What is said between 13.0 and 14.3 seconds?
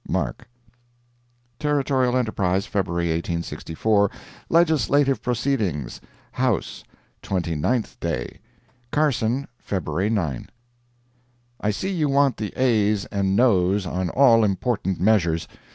and noes on